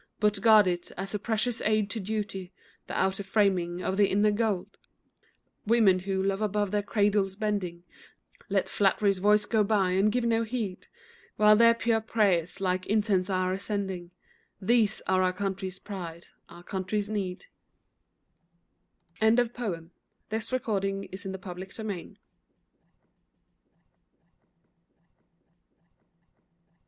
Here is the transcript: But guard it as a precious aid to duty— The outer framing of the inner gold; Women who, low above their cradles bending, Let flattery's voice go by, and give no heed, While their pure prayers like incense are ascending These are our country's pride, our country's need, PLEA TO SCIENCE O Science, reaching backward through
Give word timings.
But 0.19 0.41
guard 0.41 0.65
it 0.65 0.91
as 0.97 1.13
a 1.13 1.19
precious 1.19 1.61
aid 1.61 1.91
to 1.91 1.99
duty— 1.99 2.51
The 2.87 2.99
outer 2.99 3.21
framing 3.21 3.83
of 3.83 3.97
the 3.97 4.07
inner 4.09 4.31
gold; 4.31 4.79
Women 5.67 5.99
who, 5.99 6.23
low 6.23 6.37
above 6.43 6.71
their 6.71 6.81
cradles 6.81 7.35
bending, 7.35 7.83
Let 8.49 8.67
flattery's 8.67 9.19
voice 9.19 9.45
go 9.45 9.63
by, 9.63 9.91
and 9.91 10.11
give 10.11 10.23
no 10.23 10.41
heed, 10.41 10.87
While 11.35 11.55
their 11.55 11.75
pure 11.75 12.01
prayers 12.01 12.59
like 12.59 12.87
incense 12.87 13.29
are 13.29 13.53
ascending 13.53 14.09
These 14.59 15.03
are 15.05 15.21
our 15.21 15.33
country's 15.33 15.77
pride, 15.77 16.25
our 16.49 16.63
country's 16.63 17.07
need, 17.07 17.45
PLEA 19.21 19.29
TO 19.29 19.35
SCIENCE 19.35 19.39
O 19.39 19.43
Science, 19.53 20.51
reaching 20.63 21.31
backward 21.31 21.71
through 21.77 22.15